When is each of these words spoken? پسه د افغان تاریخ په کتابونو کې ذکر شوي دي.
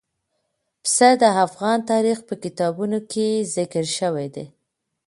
پسه 0.83 1.09
د 1.21 1.23
افغان 1.45 1.79
تاریخ 1.91 2.17
په 2.27 2.35
کتابونو 2.43 2.97
کې 3.11 3.27
ذکر 3.55 3.85
شوي 3.97 4.27
دي. 4.35 4.45